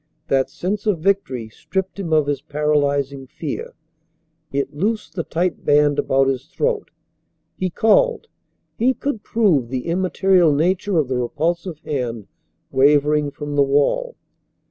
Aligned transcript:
That 0.29 0.49
sense 0.49 0.87
of 0.87 0.97
victory 0.97 1.47
stripped 1.49 1.99
him 1.99 2.11
of 2.11 2.25
his 2.25 2.41
paralyzing 2.41 3.27
fear. 3.27 3.75
It 4.51 4.73
loosed 4.73 5.13
the 5.13 5.23
tight 5.23 5.63
band 5.63 5.99
about 5.99 6.25
his 6.27 6.47
throat. 6.47 6.89
He 7.55 7.69
called. 7.69 8.27
He 8.79 8.95
could 8.95 9.21
prove 9.21 9.69
the 9.69 9.85
immaterial 9.85 10.55
nature 10.55 10.97
of 10.97 11.07
the 11.07 11.17
repulsive 11.17 11.77
hand 11.81 12.25
wavering 12.71 13.29
from 13.29 13.55
the 13.55 13.61
wall. 13.61 14.15